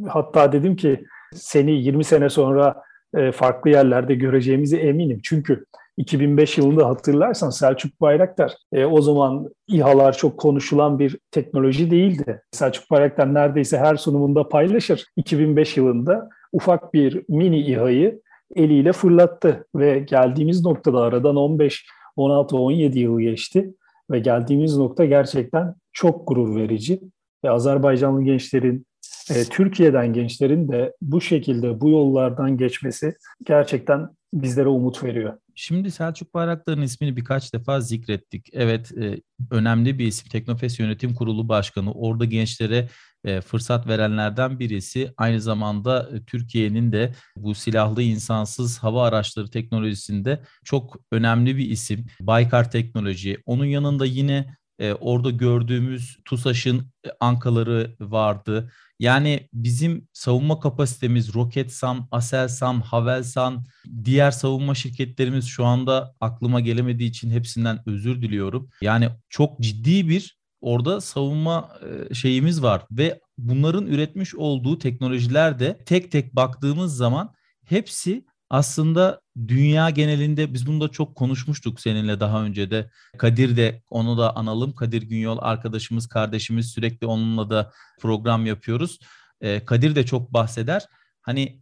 hatta 0.07 0.51
dedim 0.51 0.75
ki 0.75 1.05
seni 1.33 1.71
20 1.71 2.03
sene 2.03 2.29
sonra 2.29 2.83
e, 3.17 3.31
farklı 3.31 3.69
yerlerde 3.69 4.15
göreceğimizi 4.15 4.77
eminim. 4.77 5.19
Çünkü 5.23 5.65
2005 5.97 6.57
yılında 6.57 6.87
hatırlarsan 6.89 7.49
Selçuk 7.49 8.01
Bayraktar 8.01 8.55
e, 8.73 8.85
o 8.85 9.01
zaman 9.01 9.49
İHA'lar 9.67 10.17
çok 10.17 10.37
konuşulan 10.37 10.99
bir 10.99 11.17
teknoloji 11.31 11.91
değildi. 11.91 12.41
Selçuk 12.51 12.91
Bayraktar 12.91 13.33
neredeyse 13.33 13.77
her 13.77 13.95
sunumunda 13.95 14.49
paylaşır. 14.49 15.05
2005 15.15 15.77
yılında 15.77 16.29
ufak 16.53 16.93
bir 16.93 17.23
mini 17.29 17.59
İHA'yı 17.59 18.21
eliyle 18.55 18.91
fırlattı 18.93 19.67
ve 19.75 19.99
geldiğimiz 19.99 20.65
noktada 20.65 21.01
aradan 21.01 21.35
15, 21.35 21.85
16, 22.15 22.57
17 22.57 22.99
yıl 22.99 23.19
geçti 23.19 23.73
ve 24.11 24.19
geldiğimiz 24.19 24.77
nokta 24.77 25.05
gerçekten 25.05 25.75
çok 25.93 26.27
gurur 26.27 26.55
verici. 26.55 27.01
Ve 27.43 27.49
Azerbaycanlı 27.49 28.23
gençlerin, 28.23 28.85
e, 29.29 29.43
Türkiye'den 29.43 30.13
gençlerin 30.13 30.69
de 30.69 30.93
bu 31.01 31.21
şekilde 31.21 31.81
bu 31.81 31.89
yollardan 31.89 32.57
geçmesi 32.57 33.15
gerçekten 33.45 34.09
bizlere 34.33 34.67
umut 34.67 35.03
veriyor. 35.03 35.33
Şimdi 35.55 35.91
Selçuk 35.91 36.33
Bayraktar'ın 36.33 36.81
ismini 36.81 37.15
birkaç 37.15 37.53
defa 37.53 37.81
zikrettik. 37.81 38.49
Evet 38.53 38.91
e, 38.97 39.21
önemli 39.51 39.99
bir 39.99 40.05
isim. 40.07 40.29
Teknofest 40.29 40.79
Yönetim 40.79 41.13
Kurulu 41.13 41.49
Başkanı. 41.49 41.93
Orada 41.93 42.25
gençlere 42.25 42.89
e, 43.23 43.41
fırsat 43.41 43.87
verenlerden 43.87 44.59
birisi. 44.59 45.13
Aynı 45.17 45.41
zamanda 45.41 46.09
e, 46.13 46.23
Türkiye'nin 46.23 46.91
de 46.91 47.13
bu 47.35 47.55
silahlı 47.55 48.01
insansız 48.01 48.79
hava 48.79 49.07
araçları 49.07 49.49
teknolojisinde 49.49 50.41
çok 50.63 50.97
önemli 51.11 51.57
bir 51.57 51.69
isim. 51.69 52.05
Baykar 52.21 52.71
Teknoloji. 52.71 53.37
Onun 53.45 53.65
yanında 53.65 54.05
yine 54.05 54.55
e, 54.81 54.93
orada 54.93 55.29
gördüğümüz 55.29 56.17
TUSAŞ'ın 56.25 56.79
e, 57.05 57.09
ankaları 57.19 57.95
vardı. 57.99 58.71
Yani 58.99 59.49
bizim 59.53 60.07
savunma 60.13 60.59
kapasitemiz 60.59 61.33
Roketsan, 61.35 62.07
Aselsan, 62.11 62.81
Havelsan, 62.81 63.65
diğer 64.03 64.31
savunma 64.31 64.75
şirketlerimiz 64.75 65.45
şu 65.45 65.65
anda 65.65 66.15
aklıma 66.19 66.59
gelemediği 66.59 67.09
için 67.09 67.31
hepsinden 67.31 67.79
özür 67.85 68.21
diliyorum. 68.21 68.69
Yani 68.81 69.09
çok 69.29 69.59
ciddi 69.59 70.09
bir 70.09 70.39
orada 70.61 71.01
savunma 71.01 71.69
e, 72.09 72.13
şeyimiz 72.13 72.63
var 72.63 72.85
ve 72.91 73.19
bunların 73.37 73.87
üretmiş 73.87 74.35
olduğu 74.35 74.79
teknolojiler 74.79 75.59
de 75.59 75.77
tek 75.85 76.11
tek 76.11 76.35
baktığımız 76.35 76.97
zaman 76.97 77.33
hepsi 77.65 78.25
aslında 78.51 79.21
dünya 79.47 79.89
genelinde 79.89 80.53
biz 80.53 80.67
bunu 80.67 80.81
da 80.81 80.87
çok 80.87 81.15
konuşmuştuk 81.15 81.79
seninle 81.79 82.19
daha 82.19 82.43
önce 82.43 82.71
de. 82.71 82.91
Kadir 83.17 83.57
de 83.57 83.83
onu 83.89 84.17
da 84.17 84.35
analım. 84.35 84.75
Kadir 84.75 85.01
Günyol 85.01 85.37
arkadaşımız, 85.41 86.07
kardeşimiz 86.07 86.67
sürekli 86.67 87.07
onunla 87.07 87.49
da 87.49 87.71
program 88.01 88.45
yapıyoruz. 88.45 88.99
Ee, 89.41 89.65
Kadir 89.65 89.95
de 89.95 90.05
çok 90.05 90.33
bahseder. 90.33 90.85
Hani 91.21 91.61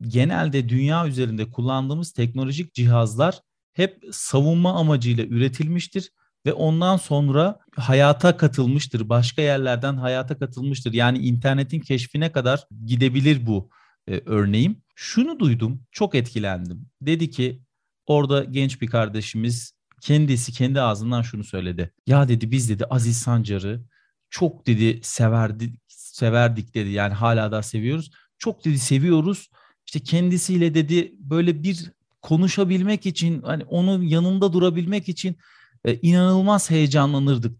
genelde 0.00 0.68
dünya 0.68 1.06
üzerinde 1.06 1.50
kullandığımız 1.50 2.12
teknolojik 2.12 2.74
cihazlar 2.74 3.40
hep 3.72 4.04
savunma 4.12 4.80
amacıyla 4.80 5.24
üretilmiştir 5.24 6.10
ve 6.46 6.52
ondan 6.52 6.96
sonra 6.96 7.58
hayata 7.76 8.36
katılmıştır. 8.36 9.08
Başka 9.08 9.42
yerlerden 9.42 9.96
hayata 9.96 10.38
katılmıştır. 10.38 10.92
Yani 10.92 11.18
internetin 11.18 11.80
keşfine 11.80 12.32
kadar 12.32 12.64
gidebilir 12.86 13.46
bu 13.46 13.70
e, 14.08 14.22
örneğim. 14.26 14.82
Şunu 14.94 15.38
duydum, 15.38 15.82
çok 15.92 16.14
etkilendim. 16.14 16.86
Dedi 17.02 17.30
ki 17.30 17.62
orada 18.06 18.44
genç 18.44 18.80
bir 18.82 18.86
kardeşimiz 18.86 19.72
kendisi 20.00 20.52
kendi 20.52 20.80
ağzından 20.80 21.22
şunu 21.22 21.44
söyledi. 21.44 21.92
Ya 22.06 22.28
dedi 22.28 22.50
biz 22.50 22.70
dedi 22.70 22.84
Aziz 22.84 23.16
Sancar'ı 23.16 23.84
çok 24.30 24.66
dedi 24.66 25.00
severdik, 25.02 25.80
severdik 25.88 26.74
dedi. 26.74 26.90
Yani 26.90 27.14
hala 27.14 27.52
da 27.52 27.62
seviyoruz. 27.62 28.10
Çok 28.38 28.64
dedi 28.64 28.78
seviyoruz. 28.78 29.50
İşte 29.86 30.00
kendisiyle 30.00 30.74
dedi 30.74 31.12
böyle 31.18 31.62
bir 31.62 31.92
konuşabilmek 32.22 33.06
için 33.06 33.42
hani 33.42 33.64
onun 33.64 34.02
yanında 34.02 34.52
durabilmek 34.52 35.08
için 35.08 35.36
e, 35.84 35.94
inanılmaz 35.94 36.70
heyecanlanırdık 36.70 37.58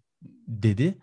dedi. 0.48 0.98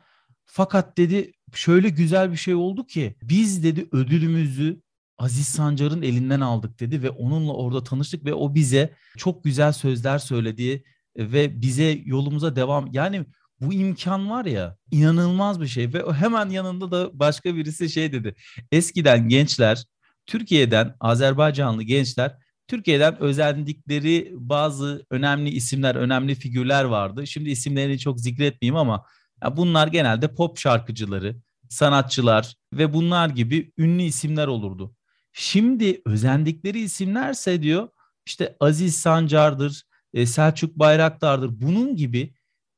Fakat 0.45 0.97
dedi 0.97 1.31
şöyle 1.53 1.89
güzel 1.89 2.31
bir 2.31 2.37
şey 2.37 2.55
oldu 2.55 2.87
ki 2.87 3.15
biz 3.21 3.63
dedi 3.63 3.87
ödülümüzü 3.91 4.81
Aziz 5.17 5.47
Sancar'ın 5.47 6.01
elinden 6.01 6.39
aldık 6.39 6.79
dedi 6.79 7.03
ve 7.03 7.09
onunla 7.09 7.53
orada 7.53 7.83
tanıştık 7.83 8.25
ve 8.25 8.33
o 8.33 8.55
bize 8.55 8.93
çok 9.17 9.43
güzel 9.43 9.71
sözler 9.71 10.17
söyledi 10.19 10.83
ve 11.17 11.61
bize 11.61 12.01
yolumuza 12.05 12.55
devam 12.55 12.89
yani 12.91 13.25
bu 13.61 13.73
imkan 13.73 14.29
var 14.29 14.45
ya 14.45 14.77
inanılmaz 14.91 15.61
bir 15.61 15.67
şey 15.67 15.93
ve 15.93 16.13
hemen 16.13 16.49
yanında 16.49 16.91
da 16.91 17.19
başka 17.19 17.55
birisi 17.55 17.89
şey 17.89 18.13
dedi. 18.13 18.35
Eskiden 18.71 19.29
gençler 19.29 19.85
Türkiye'den 20.25 20.95
Azerbaycanlı 20.99 21.83
gençler 21.83 22.37
Türkiye'den 22.67 23.21
özendikleri 23.21 24.31
bazı 24.33 25.05
önemli 25.09 25.49
isimler, 25.49 25.95
önemli 25.95 26.35
figürler 26.35 26.83
vardı. 26.83 27.27
Şimdi 27.27 27.49
isimlerini 27.49 27.99
çok 27.99 28.19
zikretmeyeyim 28.19 28.75
ama 28.75 29.05
bunlar 29.51 29.87
genelde 29.87 30.35
pop 30.35 30.57
şarkıcıları, 30.57 31.35
sanatçılar 31.69 32.55
ve 32.73 32.93
bunlar 32.93 33.29
gibi 33.29 33.71
ünlü 33.77 34.03
isimler 34.03 34.47
olurdu. 34.47 34.94
Şimdi 35.37 36.01
özendikleri 36.05 36.79
isimlerse 36.79 37.61
diyor 37.61 37.89
işte 38.25 38.57
Aziz 38.59 38.95
Sancar'dır, 38.95 39.83
e, 40.13 40.25
Selçuk 40.25 40.75
Bayraktar'dır. 40.75 41.61
Bunun 41.61 41.95
gibi 41.95 42.33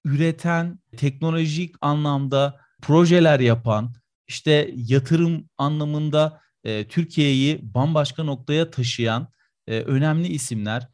üreten, 0.05 0.79
teknolojik 0.97 1.75
anlamda 1.81 2.59
projeler 2.81 3.39
yapan, 3.39 3.93
işte 4.27 4.71
yatırım 4.75 5.49
anlamında 5.57 6.41
e, 6.63 6.87
Türkiye'yi 6.87 7.59
bambaşka 7.73 8.23
noktaya 8.23 8.71
taşıyan 8.71 9.27
e, 9.67 9.79
önemli 9.79 10.27
isimler. 10.27 10.87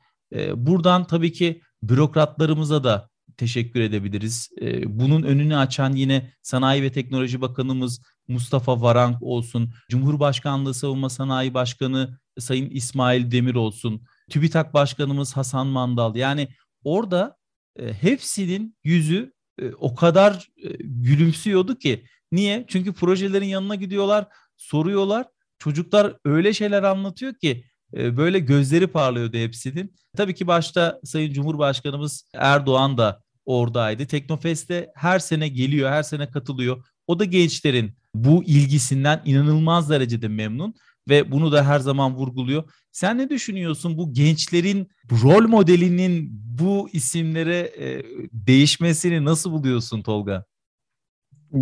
buradan 0.55 1.08
tabii 1.08 1.32
ki 1.32 1.62
bürokratlarımıza 1.84 2.84
da 2.84 3.10
teşekkür 3.38 3.82
edebiliriz. 3.82 4.50
bunun 4.86 5.24
önünü 5.24 5.58
açan 5.58 5.94
yine 5.94 6.34
Sanayi 6.42 6.84
ve 6.84 6.92
Teknoloji 6.92 7.42
Bakanımız 7.42 8.02
Mustafa 8.28 8.82
Varank 8.82 9.24
olsun, 9.24 9.74
Cumhurbaşkanlığı 9.90 10.74
Savunma 10.74 11.10
Sanayi 11.10 11.54
Başkanı 11.54 12.20
Sayın 12.40 12.70
İsmail 12.70 13.32
Demir 13.32 13.56
olsun, 13.56 14.02
TÜBİTAK 14.30 14.74
Başkanımız 14.74 15.38
Hasan 15.38 15.68
Mandal. 15.68 16.16
Yani 16.16 16.48
orada 16.84 17.38
e, 17.80 17.94
hepsinin 17.94 18.78
yüzü 18.84 19.34
e, 19.62 19.72
o 19.72 19.96
kadar 19.96 20.48
e, 20.63 20.70
gülümsüyordu 20.80 21.78
ki. 21.78 22.06
Niye? 22.32 22.66
Çünkü 22.68 22.94
projelerin 22.94 23.46
yanına 23.46 23.75
gidiyorlar, 23.75 24.28
soruyorlar. 24.58 25.25
Çocuklar 25.60 26.18
öyle 26.25 26.54
şeyler 26.54 26.84
anlatıyor 26.84 27.34
ki 27.34 27.63
e, 27.94 28.18
böyle 28.18 28.40
gözleri 28.40 28.88
parlıyordu 28.88 29.38
hepsinin. 29.38 29.96
Tabii 30.18 30.36
ki 30.36 30.48
başta 30.48 31.00
Sayın 31.04 31.34
Cumhurbaşkanımız 31.34 32.30
Erdoğan 32.34 32.98
da 32.98 33.23
oradaydı. 33.45 34.05
Teknofest'e 34.05 34.91
her 34.95 35.19
sene 35.19 35.47
geliyor, 35.47 35.89
her 35.89 36.03
sene 36.03 36.29
katılıyor. 36.29 36.85
O 37.07 37.19
da 37.19 37.25
gençlerin 37.25 37.91
bu 38.15 38.43
ilgisinden 38.43 39.21
inanılmaz 39.25 39.89
derecede 39.89 40.27
memnun 40.27 40.73
ve 41.09 41.31
bunu 41.31 41.51
da 41.51 41.65
her 41.65 41.79
zaman 41.79 42.15
vurguluyor. 42.15 42.63
Sen 42.91 43.17
ne 43.17 43.29
düşünüyorsun 43.29 43.97
bu 43.97 44.13
gençlerin 44.13 44.88
rol 45.23 45.47
modelinin 45.47 46.29
bu 46.59 46.89
isimlere 46.93 47.59
e, 47.59 48.03
değişmesini 48.33 49.25
nasıl 49.25 49.51
buluyorsun 49.51 50.01
Tolga? 50.01 50.45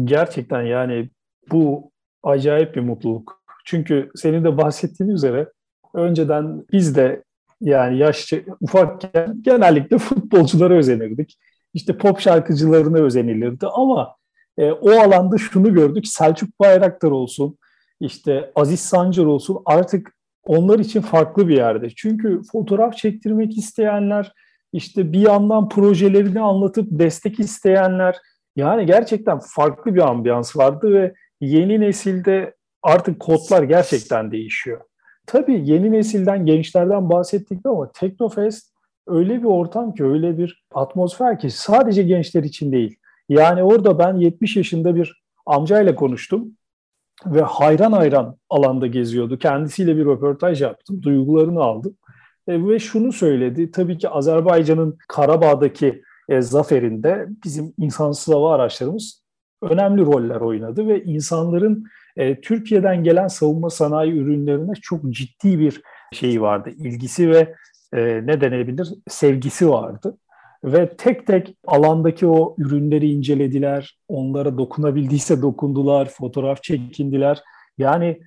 Gerçekten 0.04 0.62
yani 0.62 1.10
bu 1.52 1.92
acayip 2.24 2.76
bir 2.76 2.82
mutluluk. 2.82 3.42
Çünkü 3.66 4.12
senin 4.16 4.44
de 4.44 4.58
bahsettiğin 4.58 5.10
üzere 5.10 5.52
önceden 5.94 6.66
biz 6.72 6.96
de 6.96 7.24
yani 7.62 7.98
yaşça 7.98 8.38
ufakken 8.62 9.42
genellikle 9.42 9.98
futbolculara 9.98 10.74
özenirdik. 10.74 11.38
İşte 11.74 11.98
pop 11.98 12.20
şarkıcılarına 12.20 12.98
özenilirdi 12.98 13.68
ama 13.68 14.16
e, 14.58 14.72
o 14.72 14.92
alanda 14.92 15.38
şunu 15.38 15.74
gördük. 15.74 16.08
Selçuk 16.08 16.60
Bayraktar 16.60 17.12
olsun, 17.12 17.58
işte 18.00 18.52
Aziz 18.56 18.80
Sancar 18.80 19.26
olsun 19.26 19.58
artık 19.66 20.16
onlar 20.46 20.80
için 20.80 21.02
farklı 21.02 21.48
bir 21.48 21.58
yerde. 21.58 21.90
Çünkü 21.90 22.42
fotoğraf 22.52 22.98
çektirmek 22.98 23.58
isteyenler, 23.58 24.34
işte 24.74 25.14
bir 25.14 25.20
yandan 25.20 25.70
projelerini 25.70 26.42
anlatıp 26.42 26.88
destek 26.92 27.40
isteyenler, 27.40 28.18
yani 28.56 28.86
gerçekten 28.86 29.40
farklı 29.40 29.96
bir 29.96 30.10
ambiyans 30.10 30.58
vardı 30.58 30.94
ve 30.94 31.14
yeni 31.42 31.80
nesilde 31.80 32.56
artık 32.84 33.20
kodlar 33.20 33.64
gerçekten 33.64 34.32
değişiyor. 34.32 34.82
Tabii 35.28 35.70
yeni 35.70 35.92
nesilden, 35.92 36.46
gençlerden 36.46 37.10
bahsettik 37.10 37.66
ama 37.66 37.92
Teknofest 37.92 38.71
öyle 39.08 39.40
bir 39.40 39.48
ortam 39.48 39.94
ki, 39.94 40.06
öyle 40.06 40.38
bir 40.38 40.66
atmosfer 40.74 41.40
ki 41.40 41.50
sadece 41.50 42.04
gençler 42.04 42.44
için 42.44 42.72
değil. 42.72 42.96
Yani 43.30 43.64
orada 43.64 44.00
ben 44.00 44.16
70 44.16 44.58
yaşında 44.58 44.96
bir 44.96 45.24
amcayla 45.46 45.96
konuştum 45.96 46.52
ve 47.26 47.42
hayran 47.42 47.92
hayran 47.92 48.38
alanda 48.50 48.88
geziyordu. 48.88 49.38
Kendisiyle 49.38 49.98
bir 49.98 50.06
röportaj 50.06 50.62
yaptım, 50.62 51.04
duygularını 51.04 51.62
aldım. 51.62 51.98
E, 52.48 52.68
ve 52.68 52.80
şunu 52.80 53.12
söyledi, 53.12 53.72
tabii 53.72 53.98
ki 53.98 54.10
Azerbaycan'ın 54.10 54.98
Karabağ'daki 55.08 56.02
e, 56.30 56.42
zaferinde 56.42 57.28
bizim 57.44 57.74
insansız 57.78 58.34
hava 58.34 58.56
araçlarımız 58.56 59.22
önemli 59.62 60.02
roller 60.02 60.42
oynadı 60.42 60.88
ve 60.88 61.04
insanların 61.04 61.84
e, 62.18 62.42
Türkiye'den 62.42 63.04
gelen 63.04 63.28
savunma 63.28 63.70
sanayi 63.70 64.14
ürünlerine 64.14 64.74
çok 64.82 65.10
ciddi 65.10 65.60
bir 65.60 65.82
şeyi 66.14 66.42
vardı, 66.42 66.70
ilgisi 66.70 67.30
ve 67.30 67.56
e, 67.94 68.22
ne 68.26 68.42
denebilir, 68.42 68.90
sevgisi 69.08 69.70
vardı. 69.70 70.18
Ve 70.64 70.96
tek 70.98 71.28
tek 71.28 71.56
alandaki 71.68 72.28
o 72.28 72.56
ürünleri 72.58 73.12
incelediler, 73.12 73.98
onlara 74.08 74.58
dokunabildiyse 74.58 75.42
dokundular, 75.42 76.10
fotoğraf 76.10 76.64
çekindiler. 76.64 77.42
Yani 77.78 78.22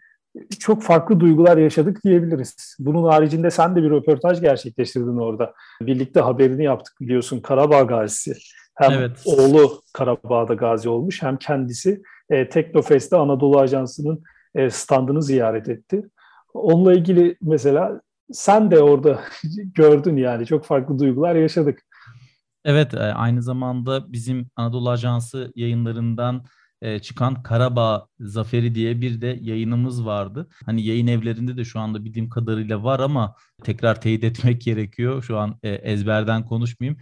çok 0.59 0.83
farklı 0.83 1.21
duygular 1.21 1.57
yaşadık 1.57 2.05
diyebiliriz. 2.05 2.77
Bunun 2.79 3.05
haricinde 3.05 3.51
sen 3.51 3.77
de 3.77 3.83
bir 3.83 3.91
röportaj 3.91 4.41
gerçekleştirdin 4.41 5.17
orada. 5.17 5.53
Birlikte 5.83 6.21
haberini 6.21 6.65
yaptık 6.65 6.95
biliyorsun 7.01 7.41
Karabağ 7.41 7.83
gazisi. 7.83 8.33
Hem 8.75 8.93
evet. 8.93 9.23
oğlu 9.25 9.83
Karabağ'da 9.93 10.55
gazi 10.55 10.89
olmuş 10.89 11.23
hem 11.23 11.37
kendisi 11.37 12.03
e, 12.31 12.49
Teknofest'te 12.49 13.17
Anadolu 13.17 13.59
Ajansı'nın 13.59 14.23
e, 14.55 14.71
standını 14.71 15.23
ziyaret 15.23 15.69
etti. 15.69 16.03
Onunla 16.55 16.93
ilgili 16.93 17.37
mesela 17.43 18.01
sen 18.33 18.71
de 18.71 18.83
orada 18.83 19.21
gördün 19.75 20.17
yani 20.17 20.47
çok 20.47 20.65
farklı 20.65 20.99
duygular 20.99 21.35
yaşadık. 21.35 21.83
Evet, 22.65 22.95
e, 22.95 22.99
aynı 22.99 23.43
zamanda 23.43 24.13
bizim 24.13 24.51
Anadolu 24.57 24.91
Ajansı 24.91 25.53
yayınlarından 25.55 26.45
e, 26.83 26.99
çıkan 26.99 27.43
Karabağ 27.43 28.07
Zaferi 28.21 28.75
diye 28.75 29.01
bir 29.01 29.21
de 29.21 29.39
yayınımız 29.41 30.07
vardı. 30.07 30.49
Hani 30.67 30.83
yayın 30.83 31.07
evlerinde 31.07 31.57
de 31.57 31.65
şu 31.65 31.81
anda 31.81 32.05
bildiğim 32.05 32.29
kadarıyla 32.29 32.85
var 32.85 33.01
ama 33.01 33.35
tekrar 33.63 34.01
teyit 34.01 34.25
etmek 34.25 34.61
gerekiyor. 34.65 35.23
Şu 35.23 35.39
an 35.39 35.59
e, 35.63 35.69
ezberden 35.69 36.45
konuşmayayım. 36.47 37.01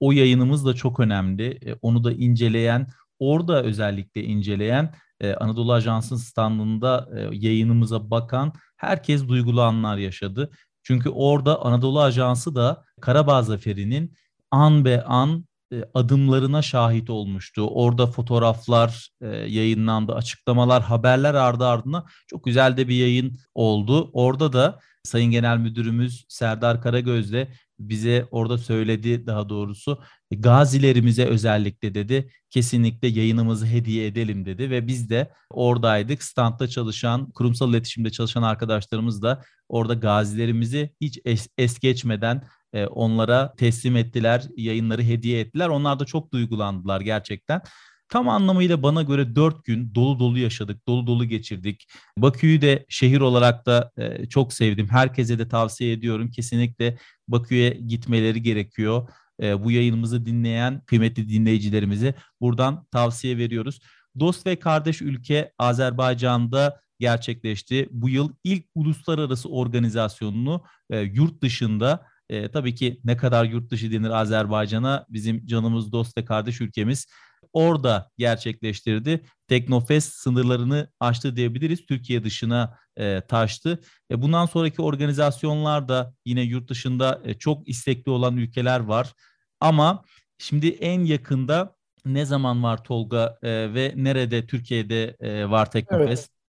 O 0.00 0.12
yayınımız 0.12 0.66
da 0.66 0.74
çok 0.74 1.00
önemli. 1.00 1.60
Onu 1.82 2.04
da 2.04 2.12
inceleyen, 2.12 2.86
orada 3.18 3.62
özellikle 3.62 4.24
inceleyen 4.24 4.94
Anadolu 5.40 5.72
Ajansı'nın 5.72 6.18
standında 6.18 7.08
yayınımıza 7.32 8.10
bakan 8.10 8.52
herkes 8.80 9.28
duygulu 9.28 9.62
anlar 9.62 9.96
yaşadı. 9.96 10.50
Çünkü 10.82 11.08
orada 11.08 11.62
Anadolu 11.64 12.00
Ajansı 12.00 12.54
da 12.54 12.84
Karabağ 13.00 13.42
Zaferi'nin 13.42 14.14
an 14.50 14.84
be 14.84 15.04
an 15.04 15.44
e, 15.72 15.84
adımlarına 15.94 16.62
şahit 16.62 17.10
olmuştu. 17.10 17.62
Orada 17.62 18.06
fotoğraflar 18.06 19.10
e, 19.20 19.26
yayınlandı, 19.28 20.14
açıklamalar, 20.14 20.82
haberler 20.82 21.34
ardı 21.34 21.66
ardına 21.66 22.04
çok 22.26 22.44
güzel 22.44 22.76
de 22.76 22.88
bir 22.88 22.94
yayın 22.94 23.38
oldu. 23.54 24.10
Orada 24.12 24.52
da 24.52 24.80
Sayın 25.04 25.30
Genel 25.30 25.58
Müdürümüz 25.58 26.24
Serdar 26.28 26.82
Karagöz'le 26.82 27.48
bize 27.78 28.28
orada 28.30 28.58
söyledi 28.58 29.26
daha 29.26 29.48
doğrusu 29.48 30.02
gazilerimize 30.30 31.24
özellikle 31.24 31.94
dedi 31.94 32.30
kesinlikle 32.50 33.08
yayınımızı 33.08 33.66
hediye 33.66 34.06
edelim 34.06 34.44
dedi 34.44 34.70
ve 34.70 34.86
biz 34.86 35.10
de 35.10 35.30
oradaydık. 35.50 36.22
Standta 36.22 36.68
çalışan, 36.68 37.30
kurumsal 37.30 37.70
iletişimde 37.70 38.10
çalışan 38.10 38.42
arkadaşlarımız 38.42 39.22
da 39.22 39.42
orada 39.68 39.94
gazilerimizi 39.94 40.94
hiç 41.00 41.18
es, 41.24 41.48
es 41.58 41.78
geçmeden 41.78 42.42
e, 42.72 42.86
onlara 42.86 43.54
teslim 43.56 43.96
ettiler, 43.96 44.44
yayınları 44.56 45.02
hediye 45.02 45.40
ettiler. 45.40 45.68
Onlar 45.68 45.98
da 45.98 46.04
çok 46.04 46.32
duygulandılar 46.32 47.00
gerçekten. 47.00 47.60
Tam 48.08 48.28
anlamıyla 48.28 48.82
bana 48.82 49.02
göre 49.02 49.36
dört 49.36 49.64
gün 49.64 49.94
dolu 49.94 50.18
dolu 50.18 50.38
yaşadık, 50.38 50.86
dolu 50.88 51.06
dolu 51.06 51.24
geçirdik. 51.24 51.86
Bakü'yü 52.18 52.60
de 52.62 52.86
şehir 52.88 53.20
olarak 53.20 53.66
da 53.66 53.90
e, 53.96 54.26
çok 54.26 54.52
sevdim. 54.52 54.88
Herkese 54.90 55.38
de 55.38 55.48
tavsiye 55.48 55.92
ediyorum. 55.92 56.30
Kesinlikle 56.30 56.98
Bakü'ye 57.28 57.70
gitmeleri 57.70 58.42
gerekiyor. 58.42 59.08
E, 59.42 59.64
bu 59.64 59.70
yayınımızı 59.70 60.26
dinleyen 60.26 60.80
kıymetli 60.86 61.28
dinleyicilerimize 61.28 62.14
buradan 62.40 62.86
tavsiye 62.92 63.36
veriyoruz. 63.38 63.80
Dost 64.20 64.46
ve 64.46 64.56
kardeş 64.56 65.02
ülke 65.02 65.52
Azerbaycan'da 65.58 66.80
gerçekleşti. 66.98 67.88
Bu 67.90 68.08
yıl 68.08 68.32
ilk 68.44 68.66
uluslararası 68.74 69.48
organizasyonunu 69.48 70.64
e, 70.90 71.00
yurt 71.00 71.42
dışında 71.42 72.06
e, 72.28 72.50
tabii 72.50 72.74
ki 72.74 73.00
ne 73.04 73.16
kadar 73.16 73.44
yurt 73.44 73.70
dışı 73.70 73.92
denir 73.92 74.10
Azerbaycan'a 74.10 75.06
bizim 75.08 75.46
canımız 75.46 75.92
dost 75.92 76.18
ve 76.18 76.24
kardeş 76.24 76.60
ülkemiz 76.60 77.06
orada 77.52 78.10
gerçekleştirdi. 78.18 79.24
Teknofest 79.48 80.12
sınırlarını 80.12 80.90
aştı 81.00 81.36
diyebiliriz. 81.36 81.86
Türkiye 81.86 82.24
dışına 82.24 82.78
e, 82.96 83.20
taştı. 83.28 83.80
E, 84.10 84.22
bundan 84.22 84.46
sonraki 84.46 84.82
organizasyonlar 84.82 85.88
da 85.88 86.14
yine 86.24 86.42
yurt 86.42 86.70
dışında 86.70 87.20
e, 87.24 87.34
çok 87.34 87.68
istekli 87.68 88.10
olan 88.10 88.36
ülkeler 88.36 88.80
var. 88.80 89.12
Ama 89.60 90.04
şimdi 90.38 90.68
en 90.68 91.00
yakında 91.00 91.74
ne 92.04 92.24
zaman 92.24 92.62
var 92.62 92.84
Tolga 92.84 93.38
e, 93.42 93.74
ve 93.74 93.92
nerede 93.96 94.46
Türkiye'de 94.46 95.16
e, 95.20 95.50
var 95.50 95.70
Teknofest? 95.70 96.30
Evet. 96.30 96.40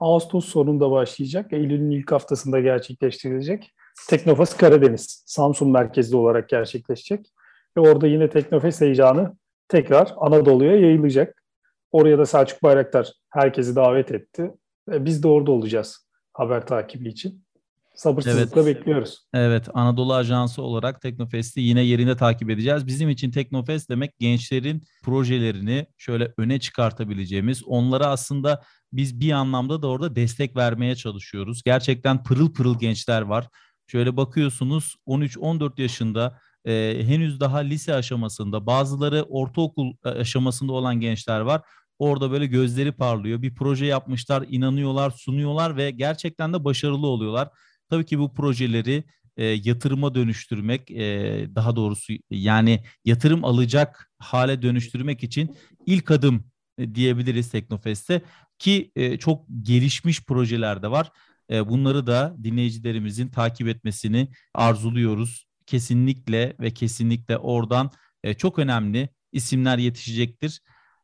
Ağustos 0.00 0.44
sonunda 0.44 0.90
başlayacak. 0.90 1.52
Eylül'ün 1.52 1.90
ilk 1.90 2.12
haftasında 2.12 2.60
gerçekleştirilecek. 2.60 3.72
Teknofest 4.08 4.56
Karadeniz, 4.56 5.22
Samsun 5.26 5.70
merkezli 5.70 6.16
olarak 6.16 6.48
gerçekleşecek. 6.48 7.26
Ve 7.76 7.80
orada 7.80 8.06
yine 8.06 8.30
Teknofest 8.30 8.80
heyecanı 8.80 9.36
tekrar 9.68 10.14
Anadolu'ya 10.16 10.76
yayılacak. 10.76 11.42
Oraya 11.92 12.18
da 12.18 12.26
Selçuk 12.26 12.62
Bayraktar 12.62 13.12
herkesi 13.30 13.76
davet 13.76 14.12
etti. 14.12 14.50
Ve 14.88 15.04
biz 15.04 15.22
de 15.22 15.28
orada 15.28 15.50
olacağız 15.52 16.08
haber 16.32 16.66
takibi 16.66 17.08
için. 17.08 17.44
Sabırsızlıkla 17.98 18.62
evet. 18.62 18.76
bekliyoruz. 18.76 19.18
Evet, 19.34 19.68
Anadolu 19.74 20.14
Ajansı 20.14 20.62
olarak 20.62 21.00
Teknofest'i 21.00 21.60
yine 21.60 21.82
yerinde 21.82 22.16
takip 22.16 22.50
edeceğiz. 22.50 22.86
Bizim 22.86 23.10
için 23.10 23.30
Teknofest 23.30 23.90
demek 23.90 24.18
gençlerin 24.18 24.82
projelerini 25.02 25.86
şöyle 25.96 26.32
öne 26.36 26.60
çıkartabileceğimiz, 26.60 27.64
onlara 27.64 28.06
aslında 28.06 28.62
biz 28.92 29.20
bir 29.20 29.32
anlamda 29.32 29.82
da 29.82 29.86
orada 29.86 30.16
destek 30.16 30.56
vermeye 30.56 30.96
çalışıyoruz. 30.96 31.62
Gerçekten 31.62 32.22
pırıl 32.22 32.52
pırıl 32.52 32.78
gençler 32.78 33.22
var. 33.22 33.48
Şöyle 33.86 34.16
bakıyorsunuz 34.16 34.96
13-14 35.06 35.82
yaşında 35.82 36.38
e, 36.64 37.02
henüz 37.02 37.40
daha 37.40 37.58
lise 37.58 37.94
aşamasında 37.94 38.66
bazıları 38.66 39.22
ortaokul 39.22 39.92
e, 40.04 40.08
aşamasında 40.08 40.72
olan 40.72 41.00
gençler 41.00 41.40
var. 41.40 41.62
Orada 41.98 42.30
böyle 42.30 42.46
gözleri 42.46 42.92
parlıyor. 42.92 43.42
Bir 43.42 43.54
proje 43.54 43.86
yapmışlar, 43.86 44.44
inanıyorlar, 44.48 45.10
sunuyorlar 45.10 45.76
ve 45.76 45.90
gerçekten 45.90 46.52
de 46.52 46.64
başarılı 46.64 47.06
oluyorlar. 47.06 47.48
Tabii 47.90 48.04
ki 48.04 48.18
bu 48.18 48.34
projeleri 48.34 49.04
e, 49.36 49.44
yatırıma 49.46 50.14
dönüştürmek, 50.14 50.90
e, 50.90 51.46
daha 51.54 51.76
doğrusu 51.76 52.12
yani 52.30 52.82
yatırım 53.04 53.44
alacak 53.44 54.10
hale 54.18 54.62
dönüştürmek 54.62 55.22
için 55.24 55.56
ilk 55.86 56.10
adım 56.10 56.44
e, 56.78 56.94
diyebiliriz 56.94 57.50
Teknofest'te 57.50 58.22
ki 58.58 58.92
e, 58.96 59.16
çok 59.18 59.44
gelişmiş 59.62 60.24
projeler 60.24 60.82
de 60.82 60.90
var. 60.90 61.10
E, 61.50 61.68
bunları 61.68 62.06
da 62.06 62.36
dinleyicilerimizin 62.42 63.28
takip 63.28 63.68
etmesini 63.68 64.28
arzuluyoruz. 64.54 65.48
Kesinlikle 65.66 66.56
ve 66.60 66.70
kesinlikle 66.70 67.38
oradan 67.38 67.90
e, 68.24 68.34
çok 68.34 68.58
önemli 68.58 69.08
isimler 69.32 69.78
yetişecektir. 69.78 70.60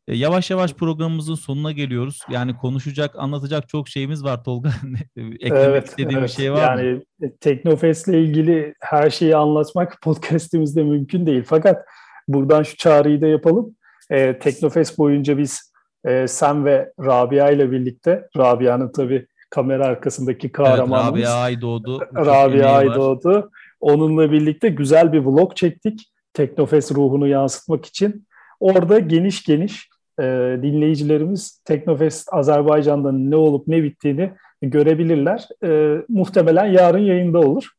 E, 0.08 0.16
yavaş 0.16 0.50
yavaş 0.50 0.74
programımızın 0.74 1.34
sonuna 1.34 1.72
geliyoruz. 1.72 2.20
Yani 2.30 2.56
konuşacak, 2.56 3.18
anlatacak 3.18 3.68
çok 3.68 3.88
şeyimiz 3.88 4.24
var 4.24 4.44
Tolga. 4.44 4.68
Eklemek 5.16 5.52
evet, 5.52 5.88
istediğim 5.88 6.18
evet. 6.18 6.28
bir 6.28 6.34
şey 6.34 6.52
var 6.52 6.62
yani, 6.62 6.82
mı? 6.82 7.02
Yani 7.20 7.32
Teknofest'le 7.40 8.08
ilgili 8.08 8.74
her 8.80 9.10
şeyi 9.10 9.36
anlatmak 9.36 9.98
podcastimizde 10.02 10.82
mümkün 10.82 11.26
değil. 11.26 11.44
Fakat 11.46 11.84
buradan 12.28 12.62
şu 12.62 12.76
çağrıyı 12.76 13.20
da 13.20 13.26
yapalım. 13.26 13.76
E, 14.10 14.38
Teknofest 14.38 14.98
boyunca 14.98 15.38
biz 15.38 15.72
e, 16.04 16.28
sen 16.28 16.64
ve 16.64 16.92
Rabia 17.00 17.50
ile 17.50 17.70
birlikte, 17.70 18.28
Rabia'nın 18.36 18.92
tabii 18.92 19.26
kamera 19.50 19.86
arkasındaki 19.86 20.52
kahramanımız. 20.52 21.20
Evet, 21.20 21.28
Rabia 21.28 21.34
Aydoğdu. 21.34 22.00
Rabia 22.16 22.72
Aydoğdu. 22.72 23.50
Onunla 23.80 24.32
birlikte 24.32 24.68
güzel 24.68 25.12
bir 25.12 25.18
vlog 25.18 25.56
çektik. 25.56 26.00
Teknofest 26.32 26.92
ruhunu 26.92 27.28
yansıtmak 27.28 27.86
için. 27.86 28.26
Orada 28.60 28.98
geniş 28.98 29.44
geniş 29.44 29.88
e, 30.20 30.24
dinleyicilerimiz 30.62 31.60
Teknofest 31.64 32.28
Azerbaycan'da 32.32 33.12
ne 33.12 33.36
olup 33.36 33.68
ne 33.68 33.82
bittiğini 33.82 34.32
görebilirler. 34.62 35.48
E, 35.64 35.98
muhtemelen 36.08 36.66
yarın 36.66 36.98
yayında 36.98 37.38
olur. 37.38 37.70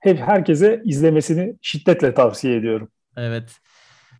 Hep 0.00 0.18
herkese 0.18 0.82
izlemesini 0.84 1.56
şiddetle 1.62 2.14
tavsiye 2.14 2.56
ediyorum. 2.56 2.88
Evet. 3.16 3.60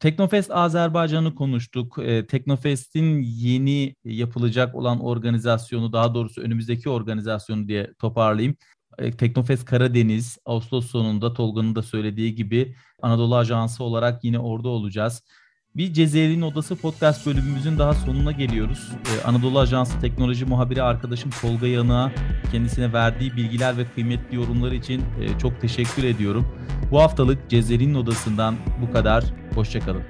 Teknofest 0.00 0.50
Azerbaycan'ı 0.50 1.34
konuştuk. 1.34 1.98
E, 1.98 2.26
Teknofest'in 2.26 3.22
yeni 3.22 3.94
yapılacak 4.04 4.74
olan 4.74 5.00
organizasyonu, 5.00 5.92
daha 5.92 6.14
doğrusu 6.14 6.40
önümüzdeki 6.40 6.90
organizasyonu 6.90 7.68
diye 7.68 7.92
toparlayayım. 7.98 8.56
E, 8.98 9.10
Teknofest 9.10 9.64
Karadeniz, 9.64 10.38
Ağustos 10.44 10.90
sonunda 10.90 11.32
Tolga'nın 11.32 11.74
da 11.74 11.82
söylediği 11.82 12.34
gibi 12.34 12.74
Anadolu 13.02 13.36
Ajansı 13.36 13.84
olarak 13.84 14.24
yine 14.24 14.38
orada 14.38 14.68
olacağız. 14.68 15.22
Bir 15.76 15.92
Cezayir'in 15.92 16.42
Odası 16.42 16.76
podcast 16.76 17.26
bölümümüzün 17.26 17.78
daha 17.78 17.94
sonuna 17.94 18.32
geliyoruz. 18.32 18.88
Ee, 18.92 19.24
Anadolu 19.26 19.58
Ajansı 19.58 20.00
teknoloji 20.00 20.44
muhabiri 20.44 20.82
arkadaşım 20.82 21.30
Tolga 21.42 21.66
Yanık'a 21.66 22.12
kendisine 22.52 22.92
verdiği 22.92 23.36
bilgiler 23.36 23.78
ve 23.78 23.84
kıymetli 23.94 24.36
yorumlar 24.36 24.72
için 24.72 25.00
e, 25.00 25.38
çok 25.38 25.60
teşekkür 25.60 26.04
ediyorum. 26.04 26.46
Bu 26.90 27.00
haftalık 27.00 27.50
Cezayir'in 27.50 27.94
Odası'ndan 27.94 28.56
bu 28.82 28.92
kadar. 28.92 29.24
Hoşçakalın. 29.54 30.02